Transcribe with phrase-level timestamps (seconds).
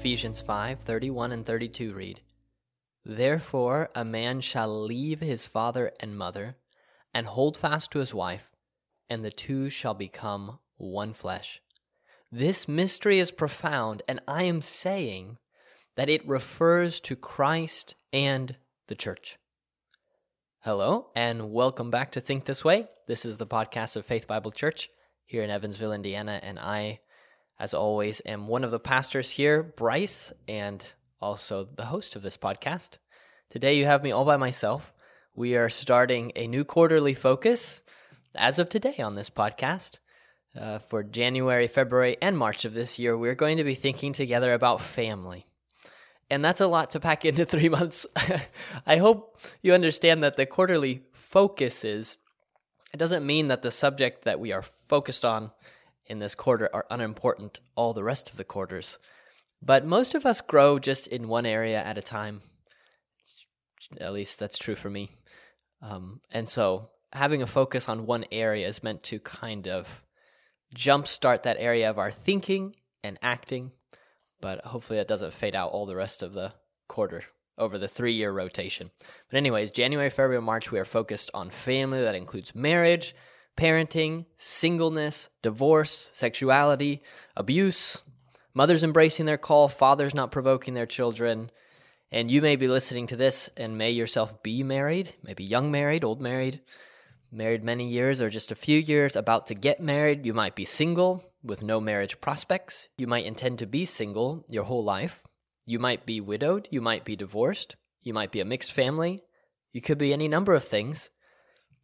[0.00, 2.22] Ephesians 5 31 and 32 read,
[3.04, 6.56] Therefore a man shall leave his father and mother,
[7.12, 8.50] and hold fast to his wife,
[9.10, 11.60] and the two shall become one flesh.
[12.32, 15.36] This mystery is profound, and I am saying
[15.96, 19.36] that it refers to Christ and the church.
[20.60, 22.88] Hello, and welcome back to Think This Way.
[23.06, 24.88] This is the podcast of Faith Bible Church
[25.26, 27.00] here in Evansville, Indiana, and I,
[27.60, 30.82] as always, am one of the pastors here, Bryce, and
[31.20, 32.96] also the host of this podcast.
[33.50, 34.94] Today you have me all by myself.
[35.34, 37.82] We are starting a new quarterly focus
[38.34, 39.98] as of today on this podcast.
[40.58, 44.54] Uh, for January, February, and March of this year, we're going to be thinking together
[44.54, 45.46] about family.
[46.30, 48.06] And that's a lot to pack into three months.
[48.86, 52.16] I hope you understand that the quarterly focus is,
[52.94, 55.50] it doesn't mean that the subject that we are focused on
[56.10, 58.98] in this quarter are unimportant all the rest of the quarters.
[59.62, 62.42] But most of us grow just in one area at a time.
[64.00, 65.10] At least that's true for me.
[65.80, 70.02] Um, and so having a focus on one area is meant to kind of
[70.74, 73.72] jumpstart that area of our thinking and acting.
[74.40, 76.54] But hopefully that doesn't fade out all the rest of the
[76.88, 77.24] quarter
[77.56, 78.90] over the three year rotation.
[79.30, 82.00] But, anyways, January, February, March, we are focused on family.
[82.00, 83.14] That includes marriage,
[83.60, 87.02] parenting, singleness, divorce, sexuality,
[87.36, 88.02] abuse,
[88.54, 91.50] mothers embracing their call, fathers not provoking their children.
[92.10, 96.04] And you may be listening to this and may yourself be married, maybe young married,
[96.04, 96.62] old married,
[97.30, 100.24] married many years or just a few years, about to get married.
[100.24, 102.88] You might be single with no marriage prospects.
[102.96, 105.22] You might intend to be single your whole life.
[105.66, 106.66] You might be widowed.
[106.70, 107.76] You might be divorced.
[108.02, 109.20] You might be a mixed family.
[109.70, 111.10] You could be any number of things.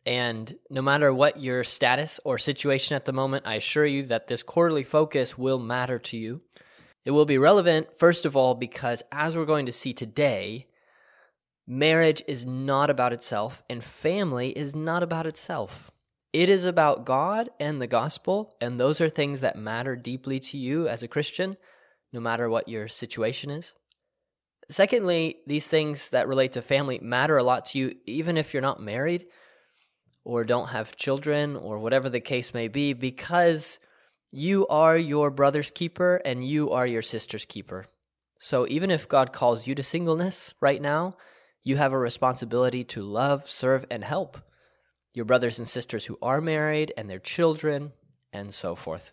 [0.07, 4.29] And no matter what your status or situation at the moment, I assure you that
[4.29, 6.43] this quarterly focus will matter to you.
[7.05, 10.69] It will be relevant, first of all, because as we're going to see today,
[11.67, 15.91] marriage is not about itself and family is not about itself.
[16.33, 20.59] It is about God and the gospel, and those are things that matter deeply to
[20.59, 21.57] you as a Christian,
[22.13, 23.73] no matter what your situation is.
[24.69, 28.61] Secondly, these things that relate to family matter a lot to you, even if you're
[28.61, 29.27] not married
[30.27, 33.79] or don't have children or whatever the case may be, because
[34.33, 37.87] you are your brother's keeper and you are your sister's keeper.
[38.41, 41.17] So even if God calls you to singleness right now,
[41.63, 44.39] you have a responsibility to love, serve, and help
[45.15, 47.93] your brothers and sisters who are married and their children
[48.33, 49.13] and so forth.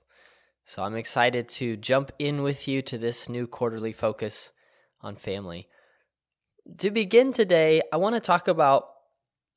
[0.65, 4.51] So I'm excited to jump in with you to this new quarterly focus
[4.99, 5.67] on family.
[6.79, 8.92] To begin today, I want to talk about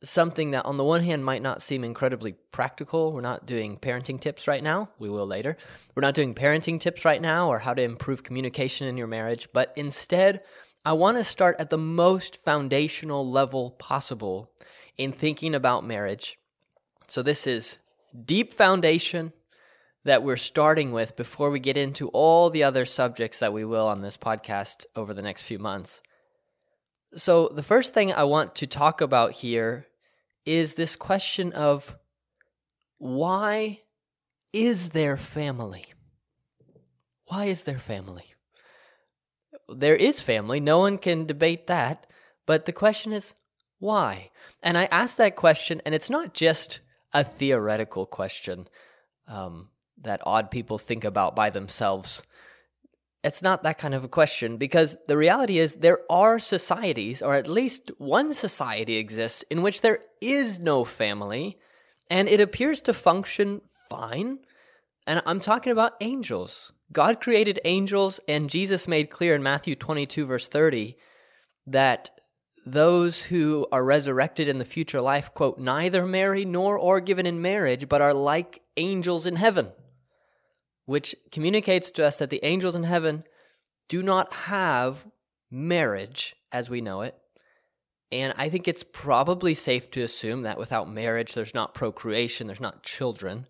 [0.03, 3.13] something that on the one hand might not seem incredibly practical.
[3.13, 4.91] We're not doing parenting tips right now.
[4.99, 5.57] We will later.
[5.95, 9.49] We're not doing parenting tips right now or how to improve communication in your marriage,
[9.53, 10.43] but instead,
[10.85, 14.53] I want to start at the most foundational level possible
[14.97, 16.39] in thinking about marriage.
[17.09, 17.79] So this is
[18.25, 19.33] deep foundation
[20.05, 23.89] that we're starting with before we get into all the other subjects that we will
[23.89, 26.01] on this podcast over the next few months.
[27.15, 29.87] So, the first thing I want to talk about here
[30.45, 31.97] is this question of
[32.99, 33.81] why
[34.53, 35.87] is there family?
[37.27, 38.35] Why is there family?
[39.69, 42.07] There is family, no one can debate that,
[42.47, 43.35] but the question is
[43.79, 44.31] why?
[44.63, 46.81] And I ask that question, and it's not just
[47.13, 48.69] a theoretical question
[49.29, 49.69] um,
[50.03, 52.23] that odd people think about by themselves
[53.27, 57.35] it's not that kind of a question because the reality is there are societies, or
[57.35, 61.59] at least one society exists, in which there is no family
[62.09, 64.39] and it appears to function fine.
[65.09, 66.73] And I'm talking about angels.
[66.93, 70.97] God created angels, and Jesus made clear in Matthew 22, verse 30,
[71.67, 72.11] that
[72.65, 77.43] those who are resurrected in the future life, quote, neither marry nor are given in
[77.43, 79.73] marriage, but are like angels in heaven
[80.87, 83.25] which communicates to us that the angels in heaven
[83.89, 85.07] do not have
[85.51, 87.17] marriage as we know it.
[88.13, 92.61] And I think it's probably safe to assume that without marriage, there's not procreation, there's
[92.61, 93.47] not children.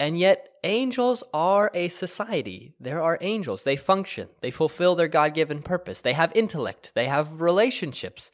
[0.00, 2.74] And yet, angels are a society.
[2.80, 3.62] There are angels.
[3.62, 6.00] They function, they fulfill their God given purpose.
[6.00, 8.32] They have intellect, they have relationships.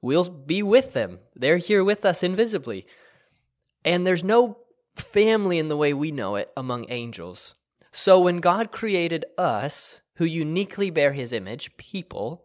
[0.00, 1.20] We'll be with them.
[1.34, 2.86] They're here with us invisibly.
[3.86, 4.58] And there's no
[4.96, 7.54] family in the way we know it among angels.
[7.92, 12.44] So when God created us, who uniquely bear his image, people,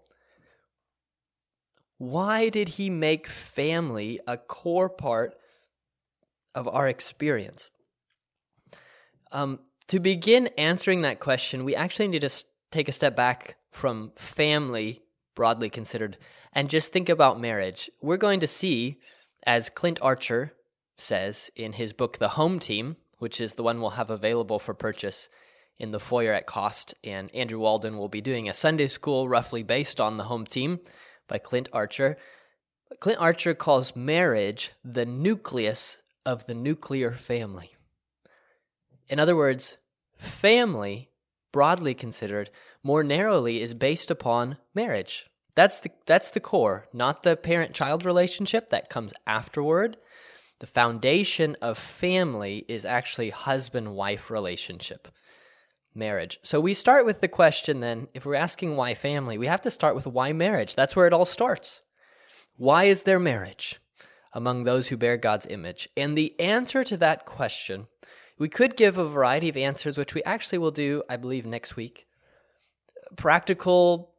[1.98, 5.36] why did he make family a core part
[6.56, 7.70] of our experience?
[9.32, 14.14] Um, to begin answering that question, we actually need to take a step back from
[14.18, 15.02] family,
[15.36, 16.18] broadly considered,
[16.54, 17.90] and just think about marriage.
[18.02, 19.00] We're going to see,
[19.46, 20.54] as Clint Archer
[21.00, 24.74] says in his book, The Home Team, which is the one we'll have available for
[24.74, 25.30] purchase
[25.78, 26.94] in the foyer at cost.
[27.04, 30.80] And Andrew Walden will be doing a Sunday school roughly based on The Home Team
[31.28, 32.18] by Clint Archer.
[33.00, 37.72] Clint Archer calls marriage the nucleus of the nuclear family.
[39.08, 39.78] In other words,
[40.18, 41.10] family,
[41.52, 42.50] broadly considered,
[42.84, 45.26] more narrowly is based upon marriage.
[45.56, 49.98] That's the that's the core, not the parent-child relationship that comes afterward.
[50.60, 55.08] The foundation of family is actually husband-wife relationship.
[55.96, 56.40] Marriage.
[56.44, 59.72] So we start with the question then, if we're asking why family, we have to
[59.72, 60.76] start with why marriage.
[60.76, 61.82] That's where it all starts.
[62.58, 63.80] Why is there marriage
[64.34, 65.90] among those who bear God's image?
[65.98, 67.88] And the answer to that question
[68.40, 71.76] we could give a variety of answers, which we actually will do, I believe, next
[71.76, 72.08] week.
[73.18, 74.14] Practical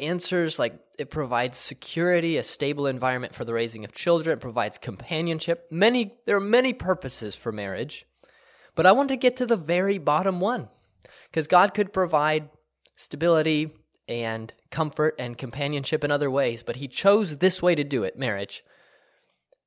[0.00, 4.78] answers like it provides security, a stable environment for the raising of children, it provides
[4.78, 5.66] companionship.
[5.70, 8.06] Many there are many purposes for marriage.
[8.74, 10.68] But I want to get to the very bottom one.
[11.30, 12.48] Because God could provide
[12.96, 13.72] stability
[14.08, 18.18] and comfort and companionship in other ways, but he chose this way to do it,
[18.18, 18.64] marriage.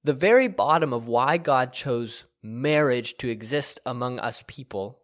[0.04, 5.00] The very bottom of why God chose marriage to exist among us people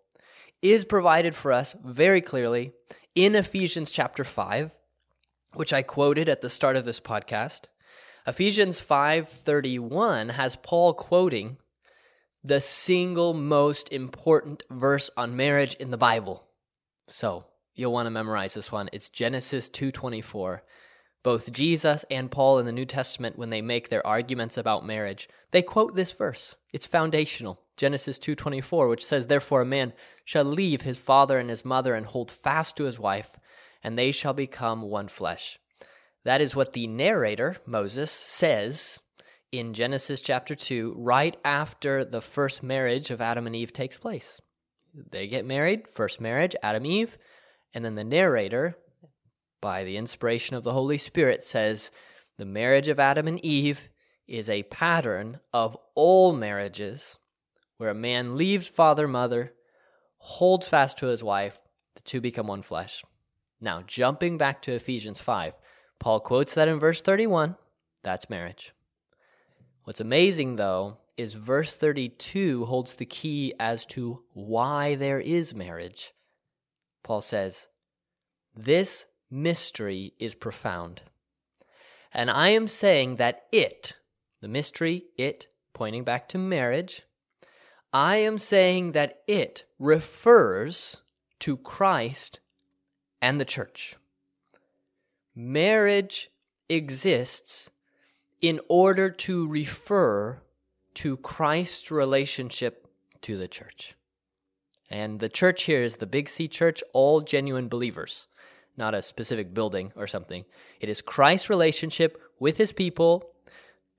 [0.61, 2.73] is provided for us very clearly
[3.15, 4.71] in Ephesians chapter 5,
[5.53, 7.65] which I quoted at the start of this podcast.
[8.25, 11.57] Ephesians 5:31 has Paul quoting
[12.43, 16.47] the single most important verse on marriage in the Bible.
[17.07, 17.45] So,
[17.75, 18.89] you'll want to memorize this one.
[18.93, 20.63] It's Genesis 2:24.
[21.23, 25.29] Both Jesus and Paul in the New Testament, when they make their arguments about marriage,
[25.51, 26.55] they quote this verse.
[26.73, 27.61] It's foundational.
[27.77, 29.93] Genesis 2:24, which says, "Therefore a man
[30.25, 33.31] shall leave his father and his mother and hold fast to his wife,
[33.83, 35.59] and they shall become one flesh."
[36.23, 38.99] That is what the narrator, Moses, says
[39.51, 44.39] in Genesis chapter 2, right after the first marriage of Adam and Eve takes place.
[44.93, 47.17] They get married, first marriage, Adam Eve,
[47.73, 48.77] and then the narrator,
[49.61, 51.91] by the inspiration of the Holy Spirit, says
[52.37, 53.89] the marriage of Adam and Eve
[54.27, 57.17] is a pattern of all marriages
[57.77, 59.53] where a man leaves father, mother,
[60.17, 61.59] holds fast to his wife,
[61.95, 63.03] the two become one flesh.
[63.61, 65.53] Now, jumping back to Ephesians 5,
[65.99, 67.55] Paul quotes that in verse 31.
[68.03, 68.73] That's marriage.
[69.83, 76.13] What's amazing, though, is verse 32 holds the key as to why there is marriage.
[77.03, 77.67] Paul says,
[78.55, 81.03] This mystery is profound.
[82.11, 83.95] And I am saying that it,
[84.41, 87.03] the mystery, it, pointing back to marriage,
[87.93, 91.03] I am saying that it refers
[91.41, 92.39] to Christ
[93.21, 93.95] and the church.
[95.35, 96.29] Marriage
[96.69, 97.69] exists
[98.41, 100.41] in order to refer
[100.95, 102.87] to Christ's relationship
[103.21, 103.95] to the church.
[104.89, 108.27] And the church here is the Big C church, all genuine believers
[108.77, 110.45] not a specific building or something.
[110.79, 113.31] It is Christ's relationship with his people,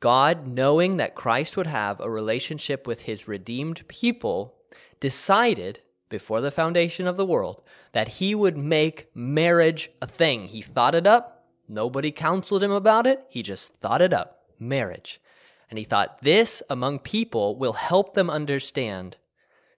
[0.01, 4.55] God, knowing that Christ would have a relationship with his redeemed people,
[5.01, 5.81] decided
[6.13, 10.45] before the foundation of the world that he would make marriage a thing.
[10.45, 11.47] He thought it up.
[11.69, 13.25] Nobody counseled him about it.
[13.29, 15.21] He just thought it up marriage.
[15.69, 19.17] And he thought this among people will help them understand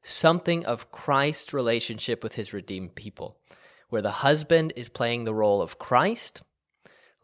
[0.03, 3.39] something of Christ's relationship with his redeemed people
[3.89, 6.43] where the husband is playing the role of Christ,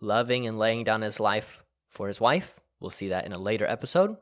[0.00, 2.60] loving and laying down his life for his wife.
[2.78, 4.16] We'll see that in a later episode.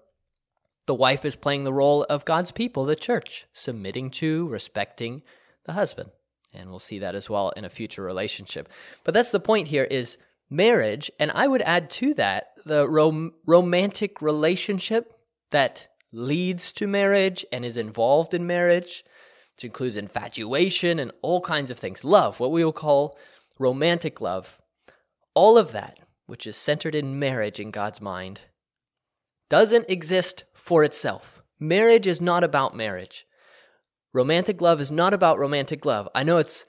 [0.88, 5.23] The wife is playing the role of God's people, the church, submitting to, respecting
[5.66, 6.12] the husband.
[6.54, 8.71] And we'll see that as well in a future relationship.
[9.04, 10.16] But that's the point here is
[10.49, 15.12] marriage, and I would add to that the rom- romantic relationship
[15.50, 19.04] that leads to marriage and is involved in marriage
[19.59, 22.02] which includes infatuation and all kinds of things.
[22.02, 23.18] Love, what we will call
[23.59, 24.59] romantic love.
[25.35, 28.42] All of that, which is centered in marriage in God's mind,
[29.48, 31.42] doesn't exist for itself.
[31.58, 33.26] Marriage is not about marriage.
[34.12, 36.08] Romantic love is not about romantic love.
[36.14, 36.64] I know it's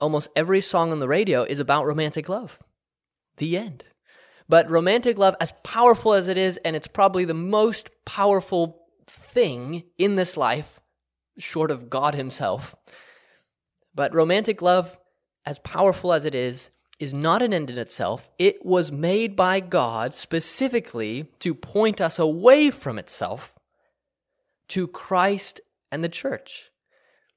[0.00, 2.62] almost every song on the radio is about romantic love.
[3.36, 3.84] The end.
[4.48, 9.84] But romantic love, as powerful as it is, and it's probably the most powerful thing
[9.98, 10.80] in this life,
[11.38, 12.74] short of God Himself.
[13.94, 14.98] But romantic love,
[15.46, 16.70] as powerful as it is,
[17.00, 18.30] is not an end in itself.
[18.38, 23.58] It was made by God specifically to point us away from itself
[24.68, 26.70] to Christ and the church.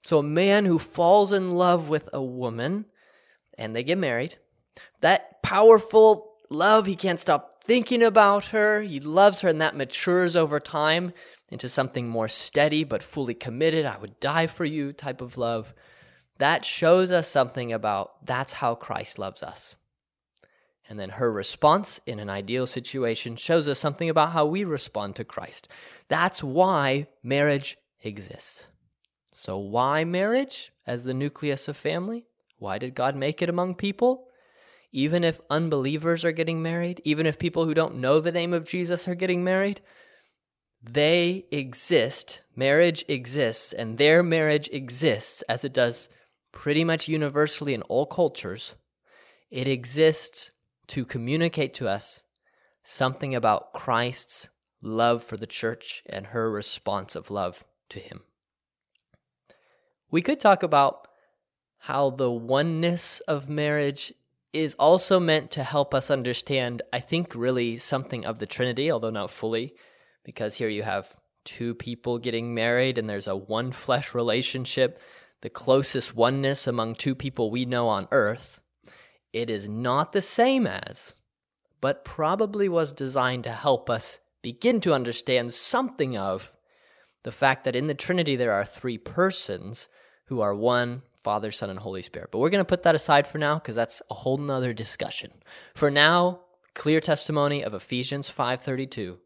[0.03, 2.85] So a man who falls in love with a woman
[3.57, 4.35] and they get married,
[4.99, 8.81] that powerful love, he can't stop thinking about her.
[8.81, 11.13] He loves her and that matures over time
[11.47, 13.85] into something more steady but fully committed.
[13.85, 15.73] I would die for you type of love.
[16.43, 19.77] That shows us something about that's how Christ loves us.
[20.89, 25.15] And then her response in an ideal situation shows us something about how we respond
[25.15, 25.69] to Christ.
[26.09, 28.67] That's why marriage exists.
[29.31, 32.25] So, why marriage as the nucleus of family?
[32.57, 34.27] Why did God make it among people?
[34.91, 38.67] Even if unbelievers are getting married, even if people who don't know the name of
[38.67, 39.79] Jesus are getting married,
[40.83, 42.41] they exist.
[42.53, 46.09] Marriage exists, and their marriage exists as it does
[46.53, 48.75] pretty much universally in all cultures.
[49.51, 50.51] It exists
[50.87, 52.23] to communicate to us
[52.83, 54.47] something about Christ's
[54.81, 58.21] love for the church and her response of love to him.
[60.09, 61.07] We could talk about
[61.79, 64.13] how the oneness of marriage
[64.53, 69.09] is also meant to help us understand, I think, really something of the Trinity, although
[69.09, 69.73] not fully,
[70.23, 74.99] because here you have two people getting married and there's a one flesh relationship,
[75.43, 78.61] the closest oneness among two people we know on earth.
[79.33, 81.15] It is not the same as,
[81.81, 86.53] but probably was designed to help us begin to understand something of
[87.23, 89.89] the fact that in the Trinity there are three persons
[90.27, 92.29] who are one Father, Son, and Holy Spirit.
[92.31, 95.31] But we're going to put that aside for now because that's a whole nother discussion.
[95.75, 96.39] For now,
[96.73, 99.17] clear testimony of Ephesians 5:32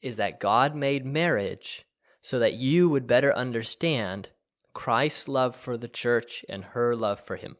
[0.00, 1.84] is that God made marriage
[2.22, 4.30] so that you would better understand
[4.72, 7.56] Christ's love for the church and her love for him.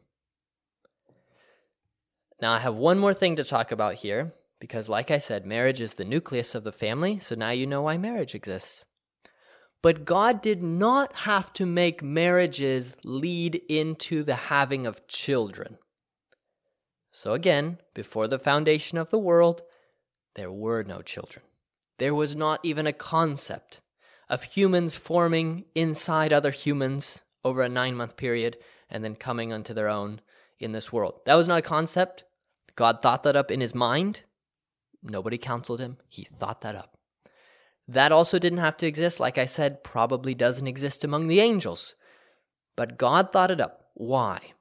[2.41, 5.81] Now, I have one more thing to talk about here because, like I said, marriage
[5.81, 8.83] is the nucleus of the family, so now you know why marriage exists.
[9.81, 15.77] But God did not have to make marriages lead into the having of children.
[17.11, 19.63] So, again, before the foundation of the world,
[20.35, 21.43] there were no children.
[21.97, 23.80] There was not even a concept
[24.31, 28.57] of humans forming inside other humans over a nine month period
[28.89, 30.21] and then coming unto their own
[30.57, 31.19] in this world.
[31.25, 32.23] That was not a concept.
[32.77, 34.23] God thought that up in his mind.
[35.03, 35.97] Nobody counseled him.
[36.07, 36.97] He thought that up.
[37.89, 39.19] That also didn't have to exist.
[39.19, 41.95] Like I said, probably doesn't exist among the angels.
[42.77, 43.87] But God thought it up.
[43.95, 44.53] Why?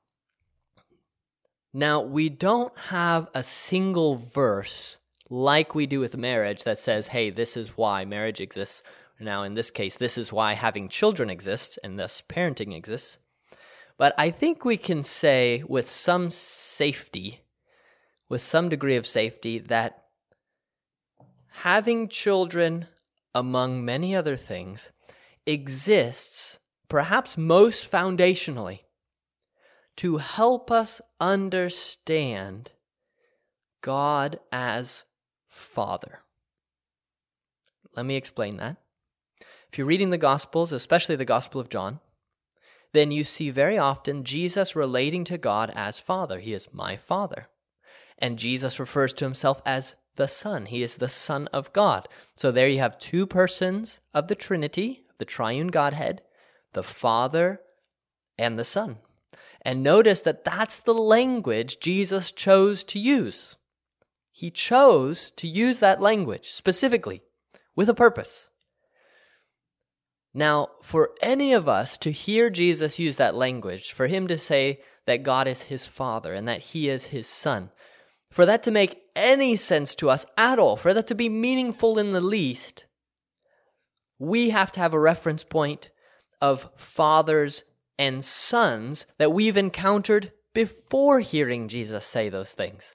[1.72, 4.98] Now, we don't have a single verse
[5.28, 8.82] like we do with marriage that says, hey, this is why marriage exists.
[9.20, 13.18] Now, in this case, this is why having children exists and thus parenting exists.
[13.98, 17.40] But I think we can say with some safety,
[18.30, 20.04] with some degree of safety, that
[21.48, 22.86] having children
[23.34, 24.90] among many other things,
[25.46, 26.58] exists,
[26.88, 28.80] perhaps most foundationally,
[29.96, 32.70] to help us understand
[33.82, 35.04] God as
[35.48, 36.20] Father.
[37.94, 38.76] Let me explain that.
[39.70, 42.00] If you're reading the Gospels, especially the Gospel of John,
[42.92, 46.40] then you see very often Jesus relating to God as Father.
[46.40, 47.48] He is my Father.
[48.18, 50.66] And Jesus refers to himself as the Son.
[50.66, 52.08] He is the Son of God.
[52.34, 56.22] So there you have two persons of the Trinity, the triune Godhead,
[56.72, 57.60] the Father
[58.36, 58.98] and the Son.
[59.62, 63.56] And notice that that's the language Jesus chose to use.
[64.32, 67.22] He chose to use that language specifically
[67.76, 68.50] with a purpose.
[70.32, 74.80] Now, for any of us to hear Jesus use that language, for him to say
[75.06, 77.70] that God is his Father and that he is his Son,
[78.30, 81.98] for that to make any sense to us at all, for that to be meaningful
[81.98, 82.86] in the least,
[84.18, 85.90] we have to have a reference point
[86.40, 87.64] of fathers
[87.98, 92.94] and sons that we've encountered before hearing Jesus say those things.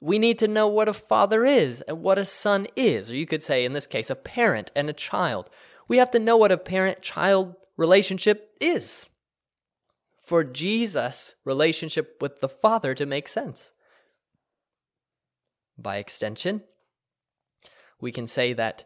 [0.00, 3.26] We need to know what a father is and what a son is, or you
[3.26, 5.50] could say, in this case, a parent and a child.
[5.88, 9.08] We have to know what a parent child relationship is
[10.20, 13.72] for Jesus' relationship with the Father to make sense.
[15.78, 16.62] By extension,
[18.00, 18.84] we can say that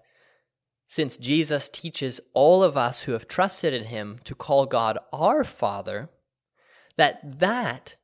[0.87, 5.43] since Jesus teaches all of us who have trusted in him to call God our
[5.43, 6.11] Father,
[6.97, 7.97] that that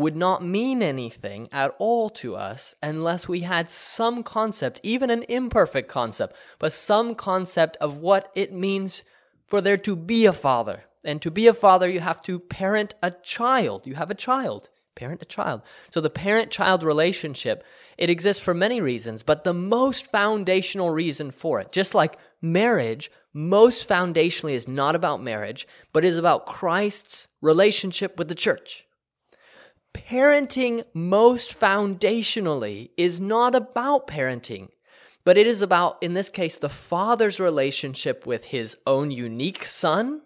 [0.00, 5.24] would not mean anything at all to us unless we had some concept, even an
[5.28, 9.02] imperfect concept, but some concept of what it means
[9.46, 10.84] for there to be a father.
[11.04, 13.86] And to be a father, you have to parent a child.
[13.86, 14.68] You have a child
[15.00, 15.62] parent a child.
[15.90, 17.64] So the parent child relationship,
[17.96, 23.10] it exists for many reasons, but the most foundational reason for it, just like marriage
[23.32, 28.84] most foundationally is not about marriage, but is about Christ's relationship with the church.
[29.94, 34.68] Parenting, most foundationally, is not about parenting,
[35.24, 40.22] but it is about, in this case, the father's relationship with his own unique son,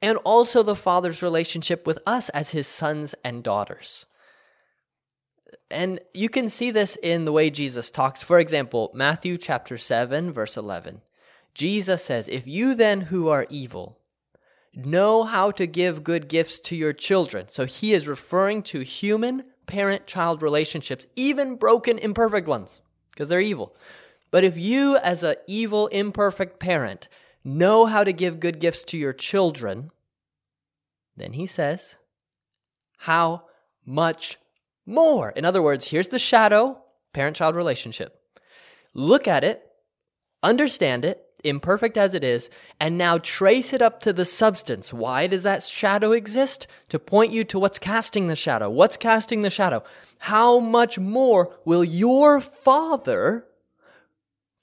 [0.00, 4.06] and also the father's relationship with us as his sons and daughters.
[5.70, 8.22] And you can see this in the way Jesus talks.
[8.22, 11.02] For example, Matthew chapter 7, verse 11.
[11.54, 13.97] Jesus says, If you then who are evil
[14.86, 17.48] know how to give good gifts to your children.
[17.48, 22.80] So he is referring to human parent child relationships, even broken, imperfect ones,
[23.10, 23.76] because they're evil.
[24.30, 27.08] But if you, as an evil, imperfect parent,
[27.44, 29.90] know how to give good gifts to your children,
[31.16, 31.96] then he says,
[32.98, 33.46] How
[33.84, 34.38] much
[34.86, 35.30] more?
[35.30, 36.82] In other words, here's the shadow
[37.12, 38.20] parent child relationship.
[38.94, 39.62] Look at it,
[40.42, 44.92] understand it, imperfect as it is, and now trace it up to the substance.
[44.92, 46.66] Why does that shadow exist?
[46.88, 48.68] To point you to what's casting the shadow.
[48.70, 49.82] What's casting the shadow?
[50.20, 53.46] How much more will your Father,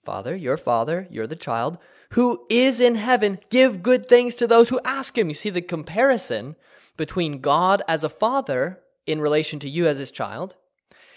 [0.04, 1.78] Father, your Father, you're the child,
[2.12, 5.30] who is in heaven, give good things to those who ask him?
[5.30, 6.56] You see the comparison
[6.98, 10.56] between God as a father in relation to you as his child,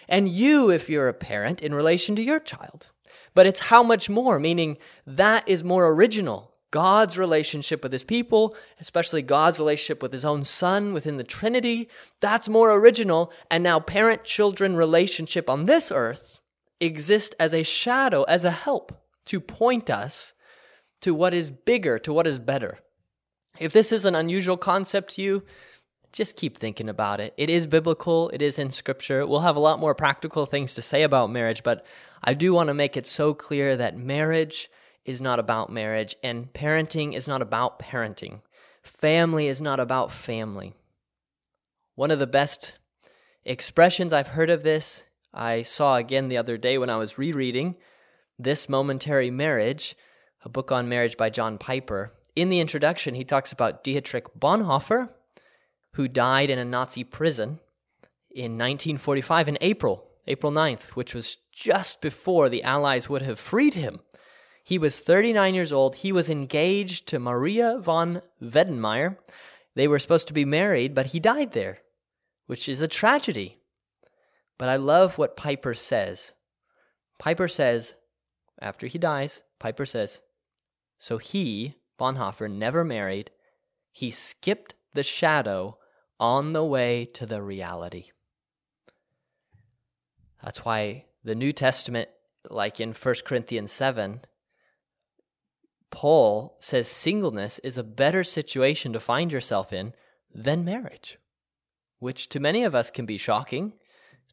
[0.08, 2.88] and you, if you're a parent, in relation to your child
[3.34, 6.52] but it's how much more, meaning that is more original.
[6.70, 11.88] God's relationship with his people, especially God's relationship with his own son within the Trinity,
[12.20, 13.32] that's more original.
[13.50, 16.40] And now parent children relationship on this earth
[16.80, 20.34] exist as a shadow, as a help to point us
[21.00, 22.78] to what is bigger, to what is better.
[23.58, 25.42] If this is an unusual concept to you,
[26.12, 27.34] just keep thinking about it.
[27.36, 29.26] It is biblical, it is in scripture.
[29.26, 31.84] We'll have a lot more practical things to say about marriage, but
[32.22, 34.70] I do want to make it so clear that marriage
[35.04, 38.42] is not about marriage and parenting is not about parenting.
[38.82, 40.74] Family is not about family.
[41.94, 42.74] One of the best
[43.44, 47.76] expressions I've heard of this, I saw again the other day when I was rereading
[48.38, 49.96] This Momentary Marriage,
[50.44, 52.12] a book on marriage by John Piper.
[52.36, 55.08] In the introduction, he talks about Dietrich Bonhoeffer,
[55.98, 57.58] who died in a Nazi prison
[58.30, 63.74] in 1945 in April, April 9th, which was just before the Allies would have freed
[63.74, 63.98] him.
[64.62, 65.96] He was 39 years old.
[65.96, 69.16] He was engaged to Maria von Wedemeyer.
[69.74, 71.78] They were supposed to be married, but he died there,
[72.46, 73.58] which is a tragedy.
[74.56, 76.32] But I love what Piper says.
[77.18, 77.94] Piper says,
[78.62, 80.20] after he dies, Piper says,
[81.00, 83.32] so he, Bonhoeffer, never married.
[83.90, 85.77] He skipped the shadow
[86.20, 88.10] on the way to the reality.
[90.42, 92.08] That's why the New Testament,
[92.48, 94.20] like in 1 Corinthians 7,
[95.90, 99.94] Paul says singleness is a better situation to find yourself in
[100.34, 101.18] than marriage,
[101.98, 103.72] which to many of us can be shocking.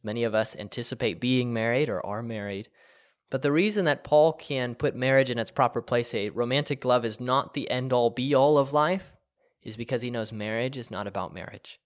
[0.02, 2.68] Many of us anticipate being married or are married.
[3.30, 7.04] But the reason that Paul can put marriage in its proper place, a romantic love
[7.04, 9.15] is not the end all be all of life,
[9.66, 11.80] is because he knows marriage is not about marriage.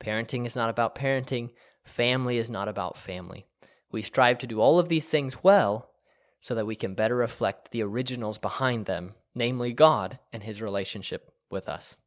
[0.00, 1.50] Parenting is not about parenting.
[1.84, 3.44] Family is not about family.
[3.92, 5.90] We strive to do all of these things well
[6.40, 11.30] so that we can better reflect the originals behind them, namely God and his relationship
[11.50, 11.98] with us.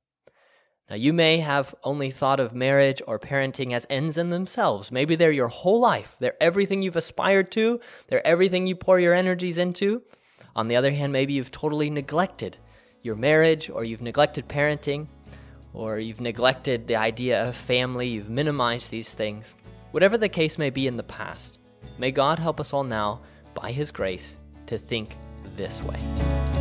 [0.89, 4.91] Now, you may have only thought of marriage or parenting as ends in themselves.
[4.91, 6.15] Maybe they're your whole life.
[6.19, 7.79] They're everything you've aspired to.
[8.07, 10.01] They're everything you pour your energies into.
[10.55, 12.57] On the other hand, maybe you've totally neglected
[13.01, 15.07] your marriage or you've neglected parenting
[15.73, 18.07] or you've neglected the idea of family.
[18.07, 19.55] You've minimized these things.
[19.91, 21.59] Whatever the case may be in the past,
[21.97, 23.21] May God help us all now,
[23.53, 24.37] by His grace,
[24.67, 25.15] to think
[25.55, 26.60] this way.